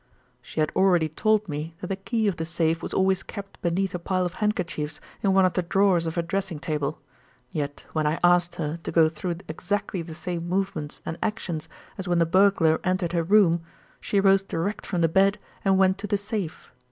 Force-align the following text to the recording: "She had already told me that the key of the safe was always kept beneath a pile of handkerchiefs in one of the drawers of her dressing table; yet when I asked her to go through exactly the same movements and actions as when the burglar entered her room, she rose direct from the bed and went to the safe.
"She 0.41 0.59
had 0.61 0.71
already 0.75 1.07
told 1.07 1.47
me 1.47 1.75
that 1.79 1.85
the 1.85 1.95
key 1.95 2.27
of 2.27 2.37
the 2.37 2.43
safe 2.47 2.81
was 2.81 2.91
always 2.91 3.21
kept 3.21 3.61
beneath 3.61 3.93
a 3.93 3.99
pile 3.99 4.25
of 4.25 4.33
handkerchiefs 4.41 4.99
in 5.21 5.31
one 5.31 5.45
of 5.45 5.53
the 5.53 5.61
drawers 5.61 6.07
of 6.07 6.15
her 6.15 6.23
dressing 6.23 6.57
table; 6.57 6.97
yet 7.51 7.85
when 7.93 8.07
I 8.07 8.17
asked 8.23 8.55
her 8.55 8.79
to 8.81 8.91
go 8.91 9.07
through 9.09 9.35
exactly 9.47 10.01
the 10.01 10.15
same 10.15 10.49
movements 10.49 11.01
and 11.05 11.19
actions 11.21 11.69
as 11.99 12.07
when 12.07 12.17
the 12.17 12.25
burglar 12.25 12.79
entered 12.83 13.11
her 13.13 13.21
room, 13.21 13.61
she 13.99 14.19
rose 14.19 14.41
direct 14.41 14.87
from 14.87 15.01
the 15.01 15.07
bed 15.07 15.37
and 15.63 15.77
went 15.77 15.99
to 15.99 16.07
the 16.07 16.17
safe. 16.17 16.71